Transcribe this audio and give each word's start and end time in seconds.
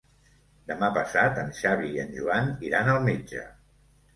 Demà 0.69 0.87
passat 0.95 1.37
en 1.43 1.53
Xavi 1.59 1.91
i 1.97 2.01
en 2.05 2.11
Joan 2.17 2.51
iran 2.71 2.93
al 2.95 3.07
metge. 3.11 3.45